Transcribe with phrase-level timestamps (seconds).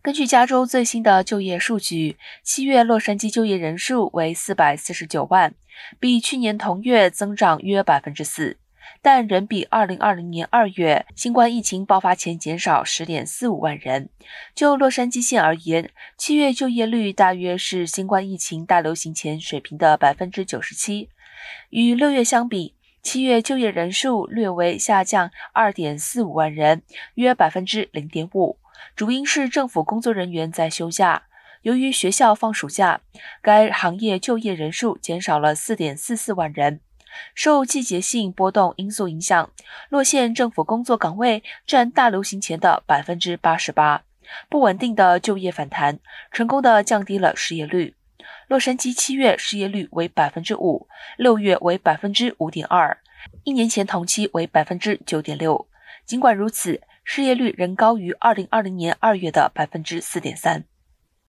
[0.00, 5.54] 根据加州最新的就业数据，七月洛杉矶就业人数为四百四十九万，
[5.98, 8.56] 比去年同月增长约百分之四，
[9.02, 14.08] 但仍比二零二零年二月新冠疫情爆发前减少十点四五万人。
[14.54, 21.08] 就洛杉矶县而言，七月就业率大约是新冠疫情大流行前水平的百分之九十七，
[21.70, 26.82] 与六月相比，七月就业人数略微下降二点四五万人，
[27.14, 28.58] 约百分之零点五。
[28.94, 31.24] 主因是政府工作人员在休假，
[31.62, 33.00] 由于学校放暑假，
[33.42, 36.80] 该行业就业人数减少了四点四四万人。
[37.34, 39.50] 受季节性波动因素影响，
[39.88, 44.02] 洛县政府工作岗位占大流行前的百分之八十八。
[44.48, 45.98] 不稳定的就业反弹，
[46.30, 47.94] 成功的降低了失业率。
[48.46, 52.98] 洛杉矶七月失业率为百分之五，六月为百分之五点二，
[53.44, 55.66] 一年前同期为百分之九点六。
[56.04, 60.66] 尽管如此，失业率仍高于2020年2月的百分之四点三。